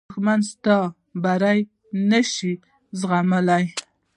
[0.09, 0.77] دښمن ستا
[1.23, 1.59] بری
[2.09, 2.53] نه شي
[2.99, 3.63] زغملی